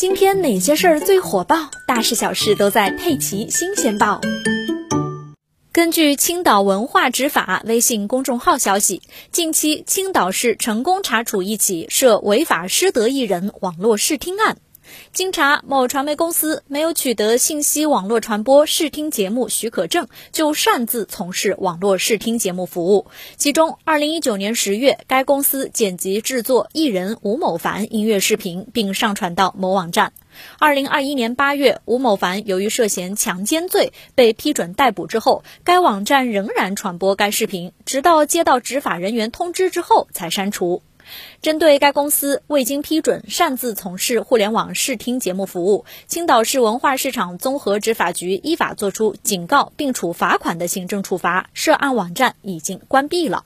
[0.00, 1.70] 今天哪些事儿最火爆？
[1.86, 4.18] 大事小事都在《佩奇新鲜报》。
[5.72, 14.56] 根据青岛文化执法微信公众号消息，近期青岛市成功查处一起涉违法失德艺人网络视听案。
[15.12, 23.06] 经查，某传媒公司没有取得信息网络传播视听节目许可证，就擅自从事网络视听节目服务。
[23.36, 30.12] 其中，2019年10月，该公司剪辑制作艺人吴某凡音乐视频，并上传到某网站。
[30.58, 40.82] 2021年8月，吴某凡由于涉嫌强奸罪被批准逮捕之后，该网站仍然传播该视频，直到接到执法人员通知之后才删除。
[41.42, 53.44] 针对该公司未经批准擅自从事互联网视听节目服务，青岛市文化市场综合执法局依法作出警告并处罚款的行政处罚，涉案网站已经关闭了。